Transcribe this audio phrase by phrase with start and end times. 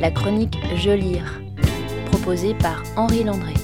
[0.00, 1.42] la chronique Je lire,
[2.06, 3.54] proposée par Henri Landré.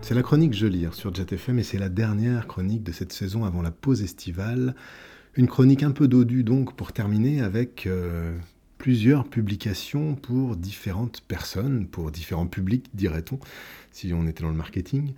[0.00, 3.44] C'est la chronique Je lire sur JetFM et c'est la dernière chronique de cette saison
[3.44, 4.74] avant la pause estivale.
[5.34, 8.34] Une chronique un peu dodue donc pour terminer avec euh,
[8.78, 13.38] plusieurs publications pour différentes personnes, pour différents publics dirait-on,
[13.94, 15.14] si on était dans le marketing.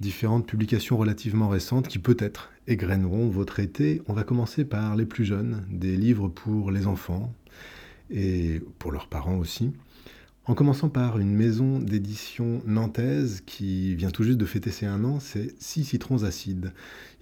[0.00, 4.00] Différentes publications relativement récentes qui peut-être égrèneront votre été.
[4.08, 7.34] On va commencer par les plus jeunes, des livres pour les enfants
[8.10, 9.72] et pour leurs parents aussi.
[10.46, 15.04] En commençant par une maison d'édition nantaise qui vient tout juste de fêter ses un
[15.04, 16.72] an, c'est Six citrons acides.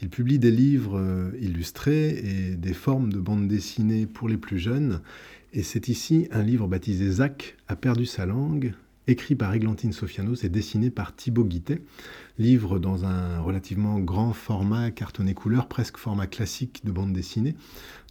[0.01, 4.59] Il publie des livres euh, illustrés et des formes de bandes dessinées pour les plus
[4.59, 5.03] jeunes.
[5.53, 8.75] Et c'est ici un livre baptisé Zach a perdu sa langue,
[9.07, 11.83] écrit par Églantine Sofianos et dessiné par Thibaut Guittet.
[12.39, 17.55] Livre dans un relativement grand format cartonné couleur, presque format classique de bande dessinée.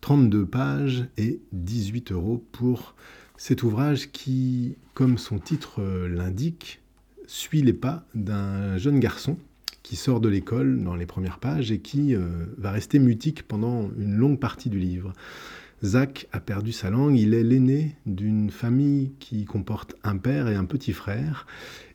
[0.01, 2.95] 32 pages et 18 euros pour
[3.37, 6.81] cet ouvrage qui, comme son titre l'indique,
[7.27, 9.37] suit les pas d'un jeune garçon
[9.83, 13.89] qui sort de l'école dans les premières pages et qui euh, va rester mutique pendant
[13.97, 15.13] une longue partie du livre.
[15.83, 20.55] Zach a perdu sa langue, il est l'aîné d'une famille qui comporte un père et
[20.55, 21.47] un petit frère.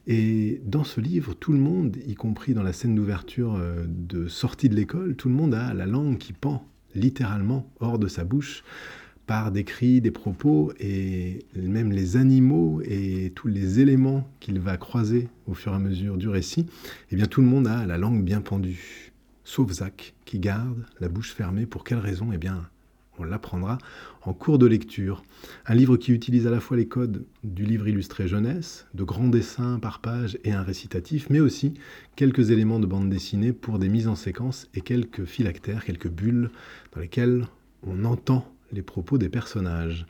[0.07, 4.27] Et dans ce livre, tout le monde, y compris dans la scène d'ouverture euh, de
[4.27, 6.65] sortie de l'école, tout le monde a la langue qui pend
[6.95, 8.63] littéralement hors de sa bouche
[9.25, 14.77] par des cris, des propos, et même les animaux et tous les éléments qu'il va
[14.77, 16.65] croiser au fur et à mesure du récit,
[17.11, 19.11] eh bien tout le monde a la langue bien pendue,
[19.43, 21.65] sauf Zach, qui garde la bouche fermée.
[21.65, 22.31] Pour quelle raison?
[22.31, 22.69] Eh bien,
[23.19, 23.77] on l'apprendra
[24.23, 25.23] en cours de lecture.
[25.65, 29.27] Un livre qui utilise à la fois les codes du livre illustré jeunesse, de grands
[29.27, 31.73] dessins par page et un récitatif, mais aussi
[32.15, 36.49] quelques éléments de bande dessinée pour des mises en séquence et quelques phylactères, quelques bulles
[36.93, 37.47] dans lesquelles
[37.83, 40.05] on entend les propos des personnages.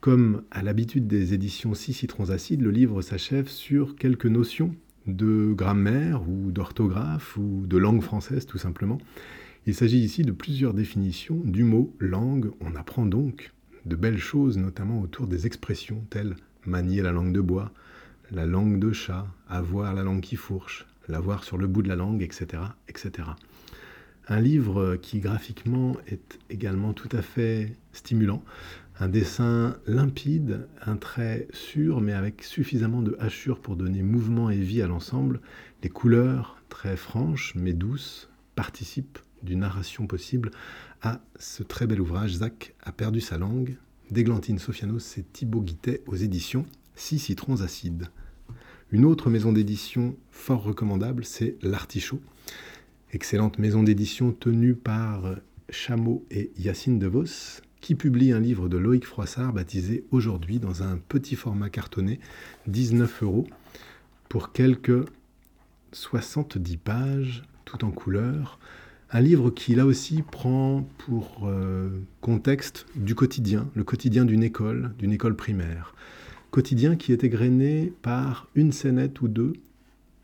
[0.00, 4.74] Comme à l'habitude des éditions Six citrons acides, le livre s'achève sur quelques notions
[5.06, 8.98] de grammaire ou d'orthographe ou de langue française tout simplement.
[9.66, 12.50] Il s'agit ici de plusieurs définitions du mot langue.
[12.60, 13.54] On apprend donc
[13.86, 16.36] de belles choses, notamment autour des expressions telles
[16.66, 17.72] manier la langue de bois,
[18.30, 21.96] la langue de chat, avoir la langue qui fourche, l'avoir sur le bout de la
[21.96, 23.28] langue, etc., etc.
[24.28, 28.44] Un livre qui graphiquement est également tout à fait stimulant.
[29.00, 34.58] Un dessin limpide, un trait sûr mais avec suffisamment de hachure pour donner mouvement et
[34.58, 35.40] vie à l'ensemble.
[35.82, 40.50] Les couleurs très franches mais douces participent d'une narration possible
[41.02, 42.34] à ce très bel ouvrage.
[42.36, 43.76] Zach a perdu sa langue.
[44.10, 46.66] D'Églantine Sofianos, c'est Thibaut Guittet aux éditions
[46.96, 48.08] Six citrons acides.
[48.90, 52.20] Une autre maison d'édition fort recommandable, c'est L'Artichaut
[53.14, 55.36] excellente maison d'édition tenue par
[55.70, 60.96] Chameau et Yacine DeVos, qui publie un livre de Loïc Froissart baptisé Aujourd'hui dans un
[60.96, 62.18] petit format cartonné,
[62.66, 63.46] 19 euros,
[64.28, 65.06] pour quelques
[65.92, 68.58] 70 pages, tout en couleur.
[69.14, 71.88] Un livre qui, là aussi, prend pour euh,
[72.20, 75.94] contexte du quotidien, le quotidien d'une école, d'une école primaire.
[76.50, 79.52] Quotidien qui est égrené par une scénette ou deux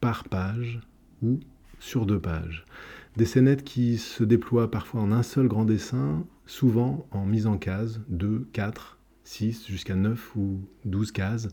[0.01, 0.81] par page,
[1.23, 1.39] ou
[1.79, 2.65] sur deux pages.
[3.17, 7.59] Des scénettes qui se déploient parfois en un seul grand dessin, souvent en mise en
[7.59, 11.47] case, 2, 4, 6, jusqu'à 9 ou 12 cases,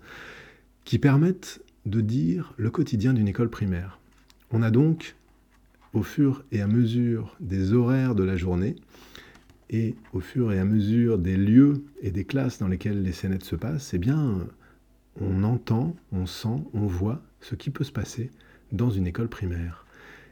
[0.85, 3.99] qui permettent de dire le quotidien d'une école primaire.
[4.49, 5.15] On a donc,
[5.93, 8.75] au fur et à mesure des horaires de la journée,
[9.69, 13.43] et au fur et à mesure des lieux et des classes dans lesquelles les scénettes
[13.43, 14.47] se passent, eh bien,
[15.19, 18.31] on entend, on sent, on voit ce qui peut se passer
[18.71, 19.85] dans une école primaire.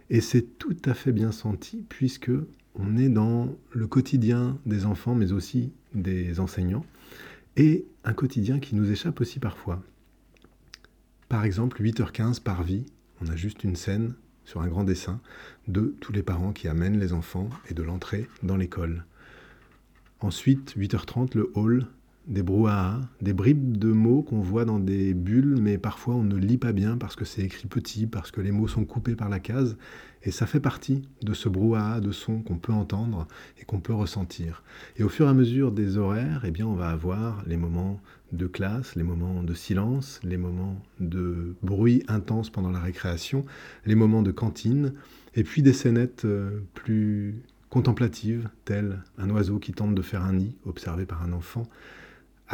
[0.10, 2.32] Et c'est tout à fait bien senti puisque
[2.76, 6.86] on est dans le quotidien des enfants, mais aussi des enseignants,
[7.58, 9.82] et un quotidien qui nous échappe aussi parfois.
[11.30, 12.86] Par exemple, 8h15 par vie,
[13.22, 14.14] on a juste une scène
[14.46, 15.20] sur un grand dessin
[15.68, 19.06] de tous les parents qui amènent les enfants et de l'entrée dans l'école.
[20.22, 21.88] Ensuite, 8h30, le hall
[22.28, 26.36] des brouhahas, des bribes de mots qu'on voit dans des bulles, mais parfois on ne
[26.36, 29.30] lit pas bien parce que c'est écrit petit, parce que les mots sont coupés par
[29.30, 29.78] la case,
[30.24, 33.28] et ça fait partie de ce brouhaha de sons qu'on peut entendre
[33.62, 34.64] et qu'on peut ressentir.
[34.98, 38.02] Et au fur et à mesure des horaires, eh bien, on va avoir les moments
[38.32, 43.46] de classe, les moments de silence, les moments de bruit intense pendant la récréation,
[43.86, 44.94] les moments de cantine,
[45.36, 47.36] et puis des scénettes euh, plus
[47.70, 51.68] contemplatives, telles un oiseau qui tente de faire un nid, observé par un enfant,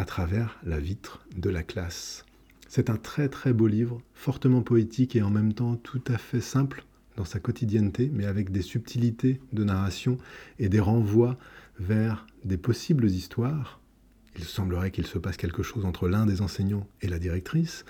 [0.02, 2.24] à travers la vitre de la classe.
[2.66, 6.40] C'est un très très beau livre, fortement poétique et en même temps tout à fait
[6.40, 6.84] simple
[7.16, 10.18] dans sa quotidienneté, mais avec des subtilités de narration
[10.58, 11.38] et des renvois
[11.78, 13.78] vers des possibles histoires.
[14.36, 17.84] Il semblerait qu'il se passe quelque chose entre l'un des enseignants et la directrice.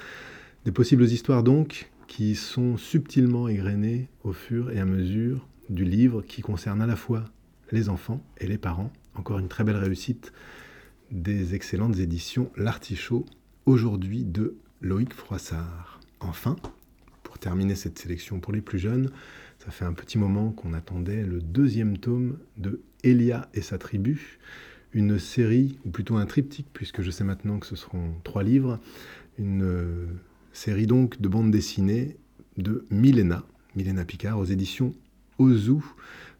[0.67, 6.21] Des possibles histoires donc qui sont subtilement égrenées au fur et à mesure du livre
[6.21, 7.25] qui concerne à la fois
[7.71, 8.93] les enfants et les parents.
[9.15, 10.31] Encore une très belle réussite
[11.13, 13.27] des excellentes éditions L'Artichaut,
[13.67, 16.01] aujourd'hui de Loïc Froissart.
[16.21, 16.57] Enfin,
[17.23, 19.11] pour terminer cette sélection pour les plus jeunes,
[19.59, 24.39] ça fait un petit moment qu'on attendait le deuxième tome de Elia et sa tribu,
[24.95, 28.81] une série, ou plutôt un triptyque, puisque je sais maintenant que ce seront trois livres,
[29.39, 30.07] une euh,
[30.53, 32.17] série donc de bande dessinée
[32.57, 33.45] de Milena,
[33.77, 34.95] Milena Picard, aux éditions
[35.39, 35.77] Ozu.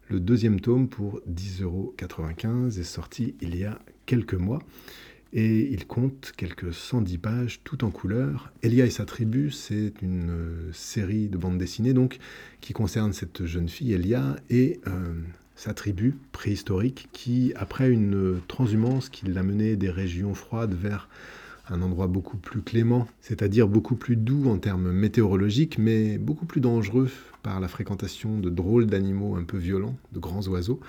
[0.09, 4.59] Le deuxième tome pour 10,95€ est sorti il y a quelques mois
[5.33, 8.53] et il compte quelques 110 pages tout en couleur.
[8.61, 12.19] Elia et sa tribu, c'est une euh, série de bandes dessinées donc
[12.61, 14.91] qui concerne cette jeune fille Elia et euh,
[15.55, 21.09] sa tribu préhistorique qui, après une transhumance qui l'a menée des régions froides vers
[21.69, 26.61] un endroit beaucoup plus clément, c'est-à-dire beaucoup plus doux en termes météorologiques, mais beaucoup plus
[26.61, 27.09] dangereux
[27.43, 30.79] par la fréquentation de drôles d'animaux un peu violents, de grands oiseaux,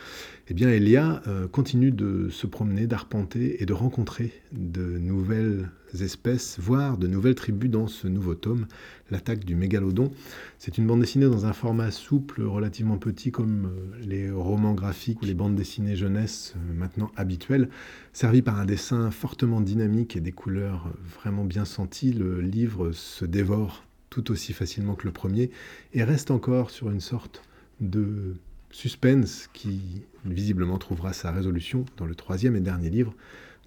[0.49, 5.69] eh bien Elia euh, continue de se promener, d'arpenter et de rencontrer de nouvelles
[6.01, 8.67] espèces, voire de nouvelles tribus dans ce nouveau tome,
[9.11, 10.11] L'attaque du mégalodon.
[10.59, 15.21] C'est une bande dessinée dans un format souple, relativement petit comme euh, les romans graphiques
[15.21, 17.69] ou les bandes dessinées jeunesse euh, maintenant habituelles,
[18.13, 20.89] servi par un dessin fortement dynamique et des couleurs
[21.21, 22.13] vraiment bien senties.
[22.13, 25.51] Le livre se dévore tout aussi facilement que le premier,
[25.93, 27.43] et reste encore sur une sorte
[27.81, 28.37] de
[28.71, 33.13] suspense qui visiblement trouvera sa résolution dans le troisième et dernier livre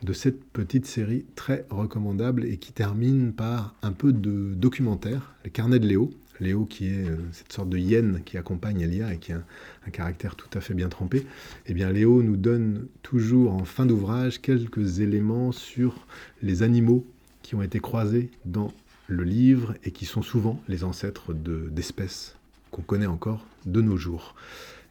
[0.04, 5.52] de cette petite série très recommandable et qui termine par un peu de documentaire, les
[5.52, 6.12] carnets de Léo.
[6.40, 9.44] Léo qui est euh, cette sorte de hyène qui accompagne Elia et qui a
[9.86, 11.26] un, caractère tout à fait bien trempé.
[11.66, 16.08] Eh bien Léo nous donne toujours en fin d'ouvrage quelques éléments sur
[16.42, 17.06] les animaux
[17.42, 18.72] qui ont été croisés dans
[19.08, 22.36] le livre et qui sont souvent les ancêtres d'espèces
[22.72, 24.36] qu'on connaît encore de nos jours.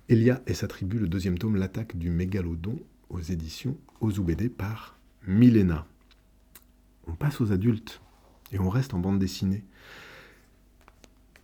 [0.08, 2.78] Elia et sa tribu, le deuxième tome, l'attaque du mégalodon
[3.10, 5.86] aux éditions Ozoubédé par Milena.
[7.06, 8.00] On passe aux adultes
[8.52, 9.64] et on reste en bande dessinée.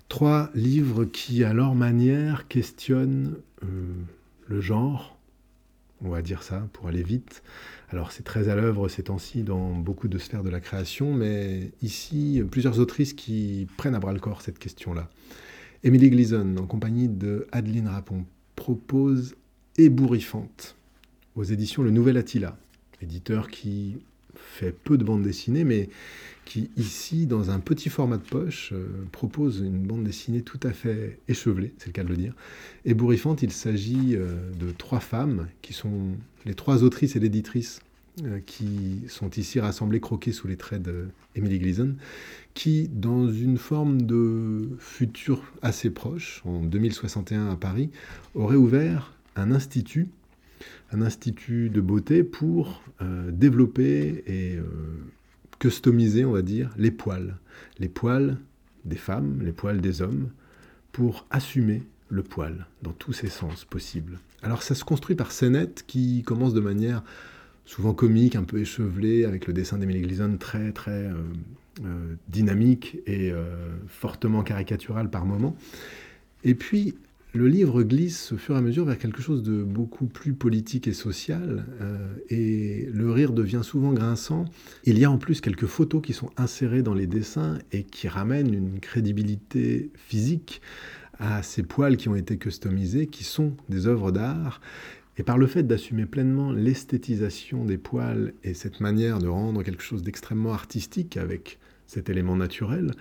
[0.09, 3.95] Trois livres qui, à leur manière, questionnent euh,
[4.47, 5.17] le genre,
[6.05, 7.43] on va dire ça pour aller vite.
[7.91, 11.73] Alors c'est très à l'œuvre ces temps-ci dans beaucoup de sphères de la création, mais
[11.83, 15.09] ici, plusieurs autrices qui prennent à bras le corps cette question-là.
[15.85, 18.25] Emily Gleason, en compagnie de Adeline Rapon,
[18.57, 19.35] propose
[19.79, 20.77] Ébouriffante
[21.35, 22.57] aux éditions Le Nouvel Attila,
[23.01, 23.99] éditeur qui
[24.43, 25.89] fait peu de bandes dessinées, mais
[26.44, 30.73] qui ici, dans un petit format de poche, euh, propose une bande dessinée tout à
[30.73, 32.35] fait échevelée, c'est le cas de le dire.
[32.85, 37.81] Ébouriffante, il s'agit euh, de trois femmes qui sont les trois autrices et l'éditrice
[38.25, 41.94] euh, qui sont ici rassemblées, croquées sous les traits d'Emily Gleason,
[42.55, 47.91] qui, dans une forme de futur assez proche, en 2061 à Paris,
[48.35, 50.09] aurait ouvert un institut
[50.93, 52.82] un institut de beauté pour
[53.31, 54.59] développer et
[55.59, 57.37] customiser, on va dire, les poils.
[57.79, 58.37] Les poils
[58.84, 60.29] des femmes, les poils des hommes,
[60.93, 64.19] pour assumer le poil dans tous ses sens possibles.
[64.43, 67.03] Alors ça se construit par scénettes qui commencent de manière
[67.65, 71.15] souvent comique, un peu échevelée, avec le dessin d'Emily Gleason très très euh,
[71.84, 73.44] euh, dynamique et euh,
[73.89, 75.56] fortement caricatural par moments.
[76.44, 76.96] Et puis
[77.34, 80.86] le livre glisse au fur et à mesure vers quelque chose de beaucoup plus politique
[80.86, 84.44] et social, euh, et le rire devient souvent grinçant.
[84.84, 88.08] Il y a en plus quelques photos qui sont insérées dans les dessins et qui
[88.08, 90.60] ramènent une crédibilité physique
[91.19, 94.60] à ces poils qui ont été customisés, qui sont des œuvres d'art.
[95.19, 99.82] Et par le fait d'assumer pleinement l'esthétisation des poils et cette manière de rendre quelque
[99.82, 102.93] chose d'extrêmement artistique avec cet élément naturel,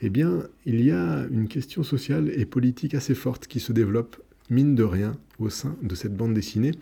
[0.00, 4.16] eh bien, il y a une question sociale et politique assez forte qui se développe,
[4.50, 6.72] mine de rien, au sein de cette bande dessinée,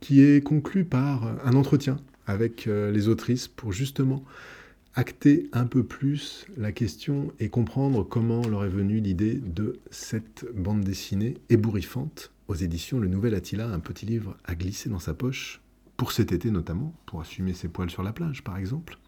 [0.00, 4.24] qui est conclue par un entretien avec euh, les autrices pour justement
[4.94, 10.46] acter un peu plus la question et comprendre comment leur est venue l'idée de cette
[10.54, 15.12] bande dessinée ébouriffante aux éditions Le Nouvel Attila, un petit livre à glisser dans sa
[15.12, 15.60] poche,
[15.96, 18.98] pour cet été notamment, pour assumer ses poils sur la plage par exemple.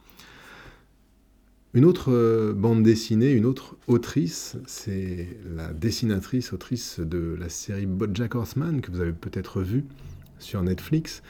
[1.75, 7.85] Une autre euh, bande dessinée, une autre autrice, c'est la dessinatrice, autrice de la série
[7.85, 9.85] Bojack Horseman, que vous avez peut-être vu
[10.39, 11.23] sur Netflix,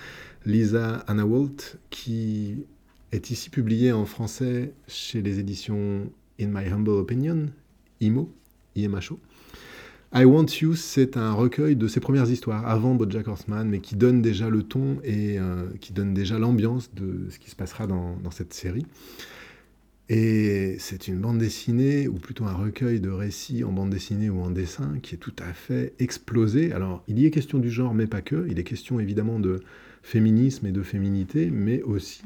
[0.46, 2.66] Lisa Anna Walt, qui
[3.10, 6.08] est ici publiée en français chez les éditions
[6.40, 7.46] In My Humble Opinion,
[8.00, 8.32] IMO,
[8.76, 9.18] IMHO.
[10.14, 13.96] I Want You, c'est un recueil de ses premières histoires, avant Bojack Horseman, mais qui
[13.96, 17.88] donne déjà le ton et euh, qui donne déjà l'ambiance de ce qui se passera
[17.88, 18.86] dans cette série.
[20.10, 24.40] Et c'est une bande dessinée, ou plutôt un recueil de récits en bande dessinée ou
[24.40, 26.72] en dessin, qui est tout à fait explosé.
[26.72, 28.46] Alors, il y est question du genre, mais pas que.
[28.48, 29.60] Il est question évidemment de
[30.02, 32.22] féminisme et de féminité, mais aussi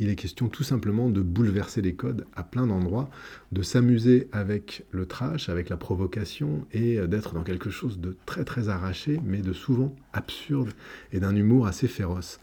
[0.00, 3.10] il est question tout simplement de bouleverser les codes à plein d'endroits,
[3.52, 8.44] de s'amuser avec le trash, avec la provocation, et d'être dans quelque chose de très
[8.44, 10.70] très arraché, mais de souvent absurde,
[11.12, 12.40] et d'un humour assez féroce.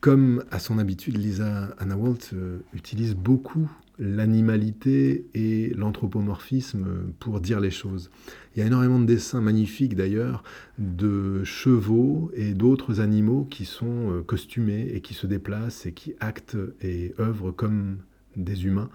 [0.00, 6.86] Comme à son habitude, Lisa Anna Walt euh, utilise beaucoup l'animalité et l'anthropomorphisme
[7.20, 8.10] pour dire les choses.
[8.56, 10.42] Il y a énormément de dessins magnifiques d'ailleurs
[10.78, 16.14] de chevaux et d'autres animaux qui sont euh, costumés et qui se déplacent et qui
[16.18, 17.98] actent et œuvrent comme
[18.36, 18.88] des humains.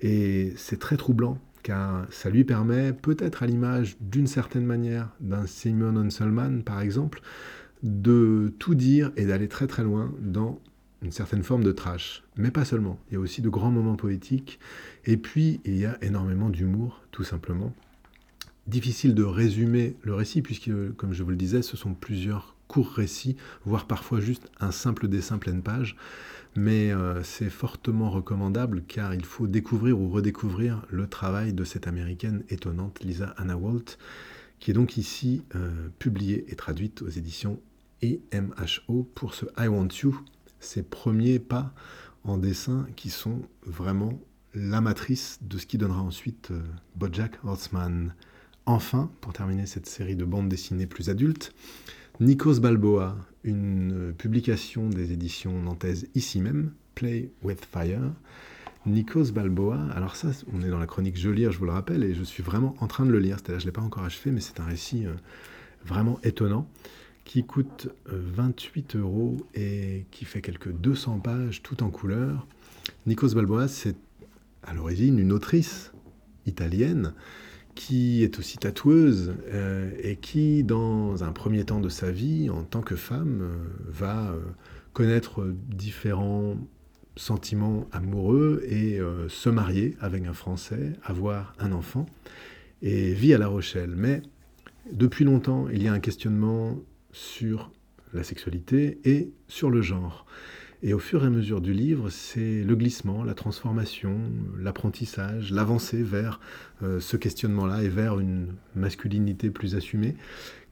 [0.00, 5.46] Et c'est très troublant car ça lui permet, peut-être à l'image d'une certaine manière d'un
[5.46, 7.22] Simon Unselman par exemple,
[7.82, 10.58] de tout dire et d'aller très très loin dans
[11.02, 12.98] une certaine forme de trash, mais pas seulement.
[13.10, 14.58] Il y a aussi de grands moments poétiques,
[15.04, 17.72] et puis il y a énormément d'humour, tout simplement.
[18.66, 22.92] Difficile de résumer le récit, puisque, comme je vous le disais, ce sont plusieurs courts
[22.92, 25.96] récits, voire parfois juste un simple dessin pleine page,
[26.56, 31.88] mais euh, c'est fortement recommandable car il faut découvrir ou redécouvrir le travail de cette
[31.88, 33.98] américaine étonnante, Lisa Anna Walt,
[34.60, 37.60] qui est donc ici euh, publiée et traduite aux éditions
[38.02, 40.20] EMHO pour ce I Want You
[40.60, 41.72] ces premiers pas
[42.24, 44.20] en dessin qui sont vraiment
[44.54, 46.62] la matrice de ce qui donnera ensuite euh,
[46.96, 48.14] Bojack Horseman.
[48.66, 51.54] Enfin, pour terminer cette série de bandes dessinées plus adultes,
[52.20, 58.12] Nikos Balboa, une publication des éditions nantaises ici même, Play with Fire.
[58.86, 62.04] Nikos Balboa, alors ça, on est dans la chronique Je lire, je vous le rappelle,
[62.04, 64.04] et je suis vraiment en train de le lire, c'est-à-dire je ne l'ai pas encore
[64.04, 65.14] achevé, mais c'est un récit euh,
[65.84, 66.68] vraiment étonnant
[67.30, 72.48] qui coûte 28 euh, euros et qui fait quelques 200 pages tout en couleur.
[73.06, 73.94] Nikos Balboa, c'est
[74.64, 75.92] à l'origine une autrice
[76.46, 77.14] italienne
[77.76, 82.64] qui est aussi tatoueuse euh, et qui, dans un premier temps de sa vie, en
[82.64, 83.54] tant que femme, euh,
[83.86, 84.34] va
[84.92, 86.56] connaître différents
[87.14, 92.06] sentiments amoureux et se marier avec un Français, avoir un enfant,
[92.82, 93.94] et vit à La Rochelle.
[93.94, 94.20] Mais
[94.90, 96.76] depuis longtemps, il y a un questionnement
[97.12, 97.70] sur
[98.12, 100.26] la sexualité et sur le genre.
[100.82, 104.18] Et au fur et à mesure du livre, c'est le glissement, la transformation,
[104.58, 106.40] l'apprentissage, l'avancée vers
[106.82, 110.16] euh, ce questionnement-là et vers une masculinité plus assumée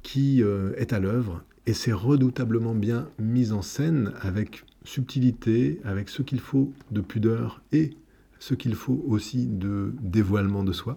[0.03, 1.45] qui euh, est à l'œuvre.
[1.67, 7.61] Et c'est redoutablement bien mis en scène avec subtilité, avec ce qu'il faut de pudeur
[7.73, 7.91] et
[8.39, 10.97] ce qu'il faut aussi de dévoilement de soi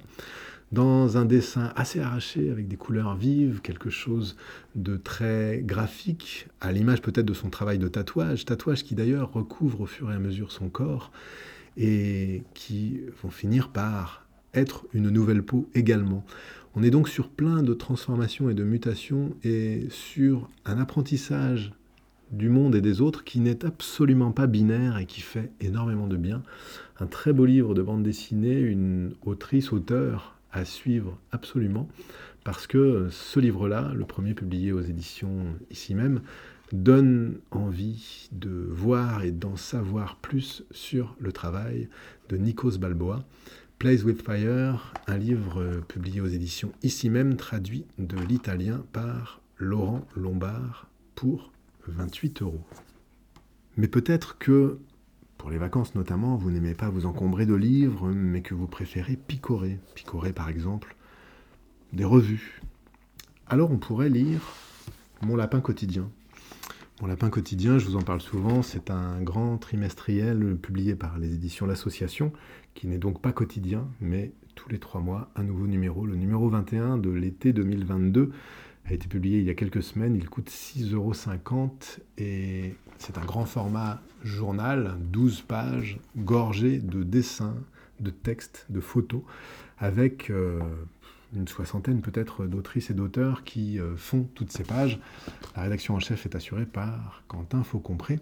[0.71, 4.37] dans un dessin assez arraché, avec des couleurs vives, quelque chose
[4.75, 9.81] de très graphique, à l'image peut-être de son travail de tatouage, tatouage qui d'ailleurs recouvre
[9.81, 11.11] au fur et à mesure son corps,
[11.77, 16.25] et qui vont finir par être une nouvelle peau également.
[16.75, 21.73] On est donc sur plein de transformations et de mutations, et sur un apprentissage
[22.31, 26.15] du monde et des autres qui n'est absolument pas binaire et qui fait énormément de
[26.15, 26.43] bien.
[27.01, 31.87] Un très beau livre de bande dessinée, une autrice, auteur suivre absolument,
[32.43, 36.21] parce que ce livre-là, le premier publié aux éditions ici même,
[36.71, 41.89] donne envie de voir et d'en savoir plus sur le travail
[42.29, 43.25] de Nikos Balboa.
[43.77, 50.07] Plays with Fire, un livre publié aux éditions ici même, traduit de l'italien par Laurent
[50.15, 51.51] Lombard pour
[51.87, 52.63] 28 euros.
[53.77, 54.77] Mais peut-être que
[55.41, 59.15] pour les vacances notamment, vous n'aimez pas vous encombrer de livres, mais que vous préférez
[59.15, 59.79] picorer.
[59.95, 60.95] Picorer par exemple
[61.93, 62.61] des revues.
[63.47, 64.39] Alors on pourrait lire
[65.23, 66.11] Mon lapin quotidien.
[67.01, 71.33] Mon lapin quotidien, je vous en parle souvent, c'est un grand trimestriel publié par les
[71.33, 72.31] éditions L'Association,
[72.75, 76.05] qui n'est donc pas quotidien, mais tous les trois mois, un nouveau numéro.
[76.05, 78.31] Le numéro 21 de l'été 2022
[78.85, 81.13] a été publié il y a quelques semaines, il coûte 6,50 euros
[82.19, 87.55] et c'est un grand format journal, 12 pages, gorgé de dessins,
[87.99, 89.23] de textes, de photos,
[89.79, 90.59] avec euh,
[91.35, 94.99] une soixantaine peut-être d'autrices et d'auteurs qui euh, font toutes ces pages.
[95.55, 98.19] La rédaction en chef est assurée par Quentin Faucompré.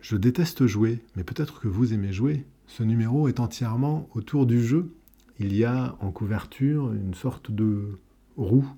[0.00, 2.46] Je déteste jouer, mais peut-être que vous aimez jouer.
[2.66, 4.94] Ce numéro est entièrement autour du jeu.
[5.38, 7.98] Il y a en couverture une sorte de
[8.38, 8.70] roue,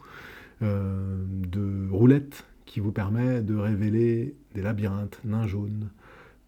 [0.63, 5.91] euh, de roulette qui vous permet de révéler des labyrinthes, nains jaunes,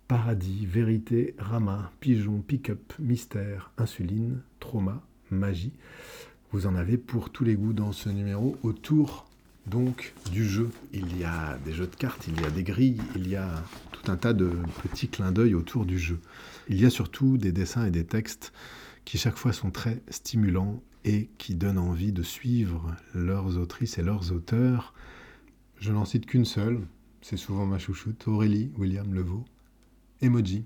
[0.08, 5.74] paradis, vérité, rama, pigeon, pick-up, mystère, insuline, trauma, magie.
[6.50, 9.26] Vous en avez pour tous les goûts dans ce numéro autour
[9.66, 10.70] donc du jeu.
[10.94, 13.62] Il y a des jeux de cartes, il y a des grilles, il y a
[13.92, 14.50] tout un tas de
[14.82, 16.20] petits clins d'œil autour du jeu.
[16.70, 18.54] Il y a surtout des dessins et des textes
[19.04, 24.02] qui chaque fois sont très stimulants et qui donnent envie de suivre leurs autrices et
[24.02, 24.94] leurs auteurs.
[25.84, 26.80] Je n'en cite qu'une seule,
[27.20, 29.44] c'est souvent ma chouchoute, Aurélie William Levaux.
[30.22, 30.64] Emoji,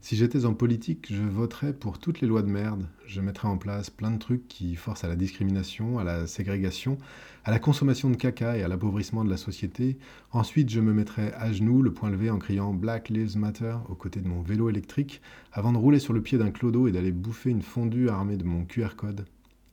[0.00, 2.88] si j'étais en politique, je voterais pour toutes les lois de merde.
[3.06, 6.98] Je mettrais en place plein de trucs qui forcent à la discrimination, à la ségrégation,
[7.44, 9.96] à la consommation de caca et à l'appauvrissement de la société.
[10.32, 13.94] Ensuite, je me mettrais à genoux, le poing levé, en criant Black Lives Matter aux
[13.94, 17.12] côtés de mon vélo électrique, avant de rouler sur le pied d'un clodo et d'aller
[17.12, 19.24] bouffer une fondue armée de mon QR code.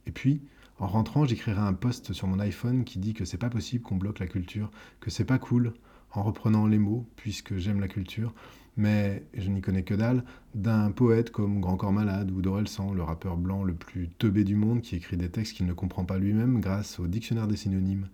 [0.06, 0.42] Et puis,
[0.80, 3.96] en rentrant, j'écrirai un post sur mon iPhone qui dit que c'est pas possible qu'on
[3.96, 4.70] bloque la culture,
[5.00, 5.74] que c'est pas cool,
[6.12, 8.34] en reprenant les mots, puisque j'aime la culture,
[8.78, 13.02] mais je n'y connais que dalle, d'un poète comme Grand Corps Malade ou Dorelsan, le
[13.02, 16.20] rappeur blanc le plus teubé du monde qui écrit des textes qu'il ne comprend pas
[16.20, 18.08] lui-même grâce au dictionnaire des synonymes,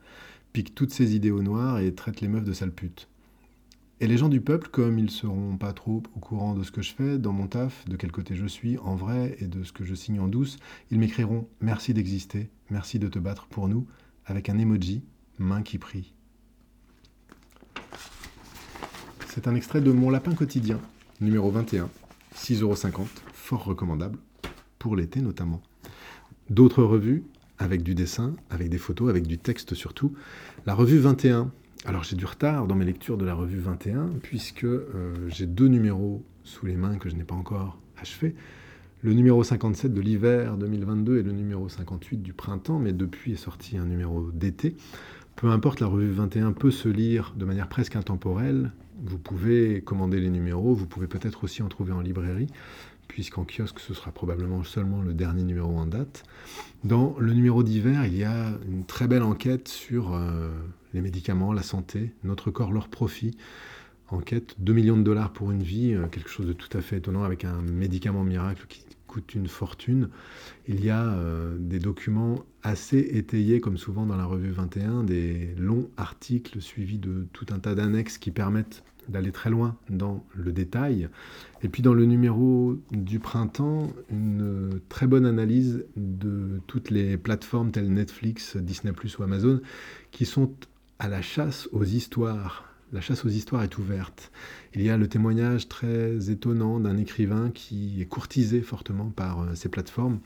[0.54, 2.72] pique toutes ses idées au noir et traite les meufs de sales.
[4.04, 6.82] Et les gens du peuple, comme ils seront pas trop au courant de ce que
[6.82, 9.72] je fais, dans mon taf, de quel côté je suis, en vrai, et de ce
[9.72, 10.58] que je signe en douce,
[10.92, 13.88] ils m'écriront Merci d'exister, merci de te battre pour nous,
[14.26, 15.04] avec un emoji,
[15.40, 16.14] main qui prie.
[19.30, 20.82] C'est un extrait de Mon lapin quotidien,
[21.22, 21.90] numéro 21,
[22.36, 24.20] 6,50€, fort recommandable,
[24.80, 25.62] pour l'été notamment.
[26.50, 27.24] D'autres revues,
[27.58, 30.14] avec du dessin, avec des photos, avec du texte surtout.
[30.66, 31.54] La revue 21.
[31.86, 35.68] Alors j'ai du retard dans mes lectures de la revue 21, puisque euh, j'ai deux
[35.68, 38.36] numéros sous les mains que je n'ai pas encore achevés.
[39.02, 43.38] Le numéro 57 de l'hiver 2022 et le numéro 58 du printemps, mais depuis est
[43.38, 44.78] sorti un numéro d'été.
[45.36, 48.72] Peu importe, la revue 21 peut se lire de manière presque intemporelle.
[49.04, 52.48] Vous pouvez commander les numéros, vous pouvez peut-être aussi en trouver en librairie,
[53.10, 56.24] puisqu'en kiosque, ce sera probablement seulement le dernier numéro en date.
[56.86, 60.50] Dans le numéro d'hiver, il y a une très belle enquête sur euh,
[60.94, 63.36] les médicaments, la santé, notre corps, leur profit.
[64.10, 66.98] Enquête, 2 millions de dollars pour une vie, euh, quelque chose de tout à fait
[66.98, 70.10] étonnant avec un médicament miracle qui coûte une fortune.
[70.68, 75.56] Il y a euh, des documents assez étayés, comme souvent dans la revue 21, des
[75.58, 80.52] longs articles suivis de tout un tas d'annexes qui permettent d'aller très loin dans le
[80.52, 81.10] détail.
[81.62, 87.72] Et puis dans le numéro du printemps, une très bonne analyse de toutes les plateformes
[87.72, 89.62] telles Netflix, Disney⁇ ou Amazon,
[90.12, 90.52] qui sont
[91.00, 94.32] à la chasse aux histoires la chasse aux histoires est ouverte.
[94.76, 99.56] Il y a le témoignage très étonnant d'un écrivain qui est courtisé fortement par euh,
[99.56, 100.20] ces plateformes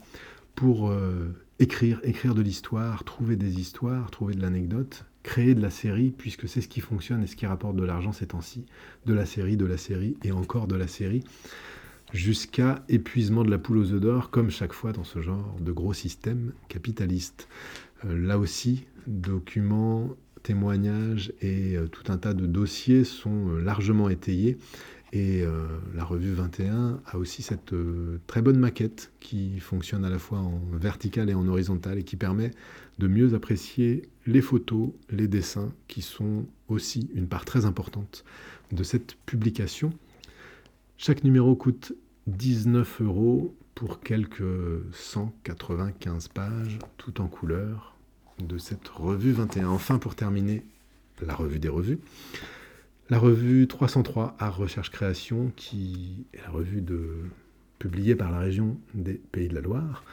[0.54, 5.70] pour euh, écrire, écrire de l'histoire, trouver des histoires, trouver de l'anecdote, créer de la
[5.70, 8.66] série, puisque c'est ce qui fonctionne et ce qui rapporte de l'argent ces temps-ci.
[9.06, 11.24] De la série, de la série et encore de la série,
[12.12, 15.72] jusqu'à épuisement de la poule aux œufs d'or, comme chaque fois dans ce genre de
[15.72, 17.48] gros système capitaliste.
[18.04, 20.10] Euh, là aussi, documents
[20.44, 24.58] témoignages et euh, tout un tas de dossiers sont euh, largement étayés.
[25.14, 27.74] Et euh, la revue 21 a aussi cette
[28.28, 32.18] très bonne maquette qui fonctionne à la fois en vertical et en horizontal et qui
[32.18, 32.52] permet
[33.00, 38.26] de mieux apprécier les photos, les dessins, qui sont aussi une part très importante
[38.74, 39.94] de cette publication.
[40.98, 41.94] Chaque numéro coûte
[42.28, 44.44] 19 euros pour quelques
[44.92, 47.97] 195 pages, tout en couleur,
[48.40, 49.68] de cette revue 21.
[49.70, 50.64] Enfin, pour terminer,
[51.26, 52.00] la revue des revues.
[53.10, 56.84] La revue 303 Art Recherche Création, qui est la revue
[57.80, 60.04] publiée par la région des Pays de la Loire.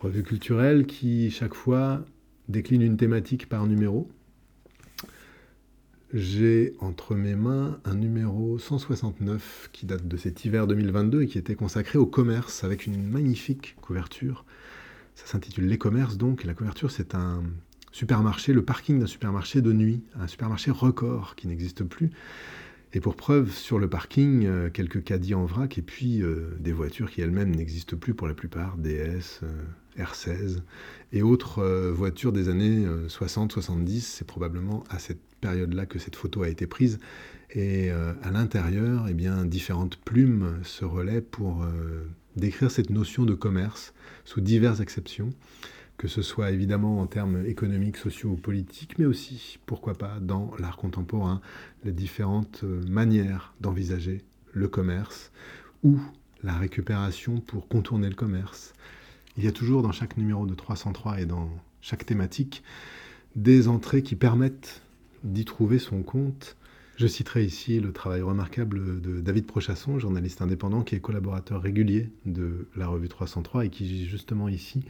[0.00, 2.04] Revue culturelle qui, chaque fois,
[2.48, 4.10] décline une thématique par numéro.
[6.12, 11.38] J'ai entre mes mains un numéro 169 qui date de cet hiver 2022 et qui
[11.38, 14.44] était consacré au commerce avec une magnifique couverture.
[15.14, 17.44] Ça s'intitule Les commerces donc, et la couverture c'est un,
[17.92, 22.10] supermarché, le parking d'un supermarché de nuit, un supermarché record qui n'existe plus.
[22.92, 26.72] Et pour preuve, sur le parking, euh, quelques caddies en vrac et puis euh, des
[26.72, 29.62] voitures qui elles-mêmes n'existent plus pour la plupart, DS, euh,
[29.96, 30.58] R16
[31.12, 34.00] et autres voitures des années 60-70.
[34.00, 37.00] C'est probablement à cette période-là que cette photo a été prise.
[37.50, 41.66] Et à l'intérieur, eh bien, différentes plumes se relaient pour
[42.36, 43.92] décrire cette notion de commerce
[44.24, 45.30] sous diverses exceptions
[46.00, 50.50] que ce soit évidemment en termes économiques, sociaux ou politiques, mais aussi, pourquoi pas, dans
[50.58, 51.42] l'art contemporain,
[51.84, 55.30] les différentes euh, manières d'envisager le commerce
[55.82, 56.00] ou
[56.42, 58.72] la récupération pour contourner le commerce.
[59.36, 61.50] Il y a toujours dans chaque numéro de 303 et dans
[61.82, 62.62] chaque thématique
[63.36, 64.80] des entrées qui permettent
[65.22, 66.56] d'y trouver son compte.
[66.96, 72.08] Je citerai ici le travail remarquable de David Prochasson, journaliste indépendant qui est collaborateur régulier
[72.24, 74.82] de la revue 303 et qui justement ici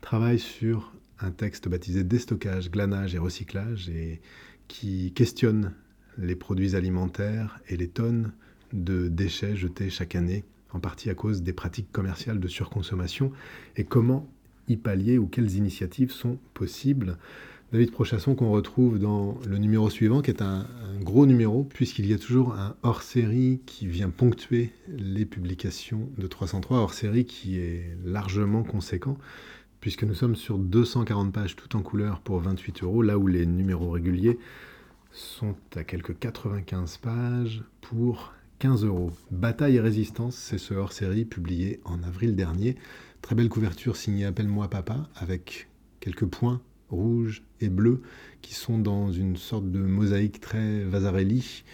[0.00, 4.20] travaille sur un texte baptisé Déstockage, glanage et recyclage et
[4.68, 5.72] qui questionne
[6.18, 8.32] les produits alimentaires et les tonnes
[8.72, 13.32] de déchets jetés chaque année, en partie à cause des pratiques commerciales de surconsommation,
[13.76, 14.28] et comment
[14.68, 17.18] y pallier ou quelles initiatives sont possibles.
[17.72, 20.66] David Prochasson qu'on retrouve dans le numéro suivant, qui est un,
[21.00, 26.78] gros numéro, puisqu'il y a toujours un hors-série qui vient ponctuer les publications de 303,
[26.78, 29.16] hors-série qui est largement conséquent,
[29.80, 33.46] puisque nous sommes sur 240 pages tout en couleur pour 28 euros, là où les
[33.46, 34.38] numéros réguliers
[35.12, 39.10] sont à quelques 95 pages pour 15 euros.
[39.30, 42.76] Bataille et résistance, c'est ce hors-série publié en avril dernier.
[43.22, 45.68] Très belle couverture signée Appelle-moi papa, avec
[46.00, 48.02] quelques points rouges et bleus
[48.42, 51.64] qui sont dans une sorte de mosaïque très Vasarelli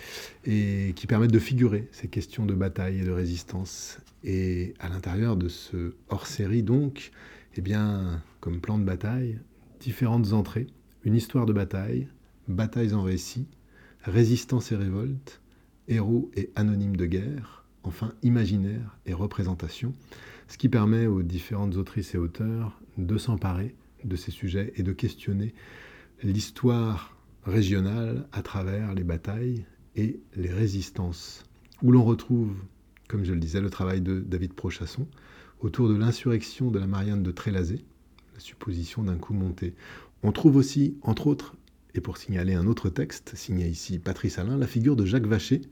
[0.44, 3.98] et qui permettent de figurer ces questions de bataille et de résistance.
[4.24, 7.12] Et à l'intérieur de ce hors-série, donc,
[7.58, 9.38] eh bien, comme plan de bataille,
[9.80, 10.66] différentes entrées,
[11.04, 12.08] une histoire de bataille,
[12.48, 13.46] batailles en récit,
[14.02, 15.40] résistance et révolte,
[15.88, 19.94] héros et anonymes de guerre, enfin imaginaire et représentation,
[20.48, 24.92] ce qui permet aux différentes autrices et auteurs de s'emparer de ces sujets et de
[24.92, 25.54] questionner
[26.22, 29.64] l'histoire régionale à travers les batailles
[29.94, 31.44] et les résistances,
[31.82, 32.54] où l'on retrouve,
[33.08, 35.06] comme je le disais, le travail de David Prochasson,
[35.60, 37.84] autour de l'insurrection de la Marianne de Trélazé,
[38.34, 39.74] la supposition d'un coup monté.
[40.22, 41.54] On trouve aussi, entre autres,
[41.94, 45.62] et pour signaler un autre texte, signé ici Patrice Alain, la figure de Jacques Vacher,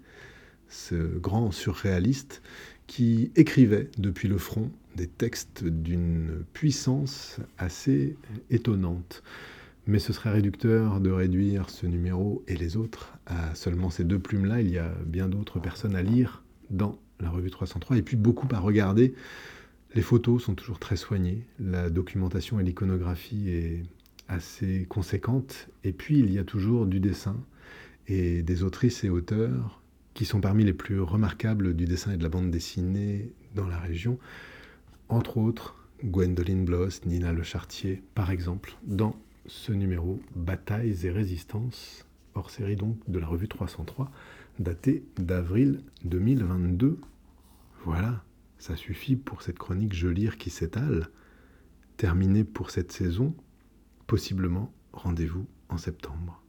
[0.69, 2.43] ce grand surréaliste
[2.87, 8.17] qui écrivait depuis le front des textes d'une puissance assez
[8.51, 9.23] étonnante.
[9.87, 14.19] Mais ce serait réducteur de réduire ce numéro et les autres à seulement ces deux
[14.19, 14.63] plumes-là.
[14.63, 18.49] Il y a bien d'autres personnes à lire dans la revue 303 et puis beaucoup
[18.53, 19.15] à regarder
[19.95, 23.83] les photos sont toujours très soignées, la documentation et l'iconographie est
[24.29, 27.37] assez conséquente, et puis il y a toujours du dessin
[28.09, 32.23] et des autrices et auteurs qui sont parmi les plus remarquables du dessin et de
[32.23, 34.19] la bande dessinée dans la région,
[35.09, 42.05] entre autres Gwendoline Bloss, Nina Le Chartier, par exemple, dans ce numéro Batailles et Résistances,
[42.35, 44.11] hors série donc de la revue 303,
[44.59, 46.99] daté d'avril 2022.
[47.85, 48.25] Voilà.
[48.67, 51.11] Ça suffit pour cette chronique Je lire qui s'étale.
[51.99, 53.35] Terminée pour cette saison.
[54.07, 56.41] Possiblement, rendez-vous en septembre.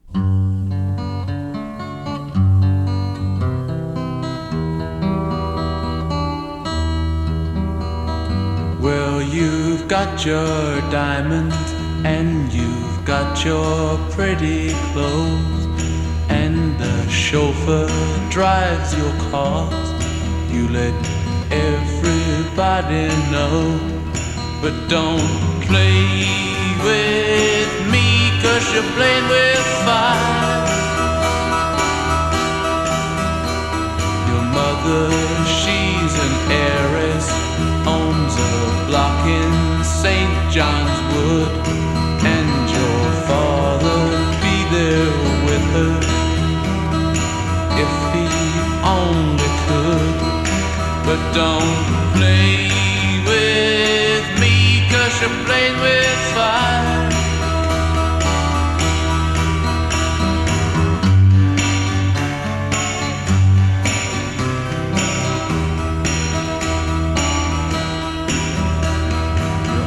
[8.81, 11.53] Well, you've got your diamonds
[12.05, 15.67] and you've got your pretty clothes,
[16.29, 17.89] and the chauffeur
[18.29, 19.91] drives your cars.
[20.53, 20.93] You let
[22.57, 23.77] everybody know.
[24.61, 25.19] But don't
[25.67, 26.23] play
[26.83, 30.65] with me, cause you're playing with fire.
[34.29, 35.11] Your mother,
[35.59, 37.27] she's an heiress,
[37.85, 40.51] owns a block in St.
[40.51, 41.51] John's Wood,
[42.23, 43.99] and your father
[44.39, 45.11] be there
[45.45, 45.93] with her
[47.83, 48.27] if he
[48.87, 50.15] only could.
[51.05, 52.69] But don't play
[53.29, 54.55] with me,
[54.91, 57.09] cause you're playing with fire.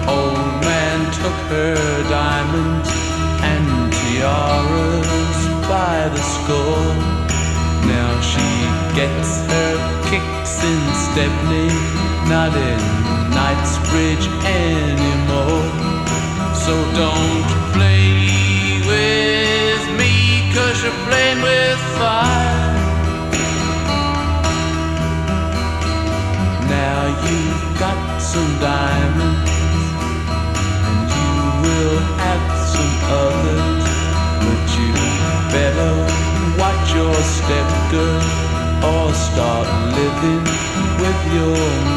[0.08, 1.76] Old man took her
[2.08, 2.90] diamonds
[3.52, 6.94] and tiaras by the score.
[7.94, 8.48] Now she
[8.98, 9.72] gets her
[10.10, 11.70] kicks in Stepney,
[12.28, 12.78] not in
[13.32, 15.64] Knightsbridge anymore.
[16.54, 22.76] So don't play with me, cause you're playing with fire.
[26.68, 29.50] Now you've got some diamonds,
[30.88, 31.32] and you
[31.64, 33.86] will have some others,
[34.44, 34.92] but you
[35.56, 35.92] better
[36.60, 38.48] watch your step, girl
[38.84, 40.44] or start living
[41.00, 41.88] with your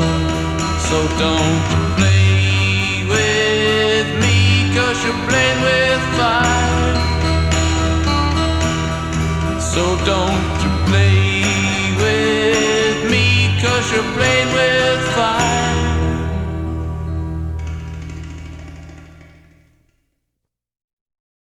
[0.00, 0.68] mother.
[0.88, 1.62] So don't
[1.98, 4.36] play with me,
[4.74, 6.94] cause you're playing with fire.
[9.60, 10.44] So don't
[10.88, 11.42] play
[12.04, 13.24] with me,
[13.62, 15.69] cause you're playing with fire.